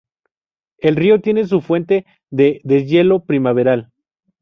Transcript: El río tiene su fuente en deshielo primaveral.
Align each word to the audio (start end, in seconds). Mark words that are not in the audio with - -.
El 0.79 0.95
río 0.95 1.21
tiene 1.21 1.45
su 1.45 1.61
fuente 1.61 2.07
en 2.31 2.59
deshielo 2.63 3.23
primaveral. 3.25 3.91